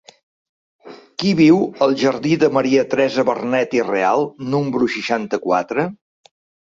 Qui 1.23 1.33
viu 1.39 1.59
al 1.87 1.93
jardí 2.03 2.33
de 2.43 2.49
Maria 2.59 2.85
Teresa 2.95 3.25
Vernet 3.29 3.75
i 3.81 3.85
Real 3.91 4.25
número 4.55 4.89
seixanta-quatre? 4.97 5.85